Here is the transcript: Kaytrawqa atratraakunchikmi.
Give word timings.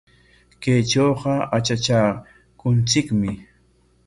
Kaytrawqa 0.61 1.35
atratraakunchikmi. 1.57 3.31